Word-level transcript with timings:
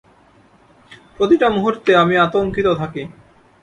প্রতিটা 1.17 1.47
মুহূর্তে 1.49 1.91
আমি 1.95 2.15
আতঙ্কিত 2.17 2.67
থাকি। 2.77 3.03